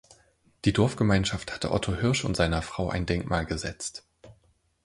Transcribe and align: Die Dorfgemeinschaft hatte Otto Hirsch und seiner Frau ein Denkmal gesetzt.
Die 0.65 0.73
Dorfgemeinschaft 0.73 1.53
hatte 1.53 1.69
Otto 1.69 1.93
Hirsch 1.95 2.25
und 2.25 2.35
seiner 2.35 2.63
Frau 2.63 2.89
ein 2.89 3.05
Denkmal 3.05 3.45
gesetzt. 3.45 4.03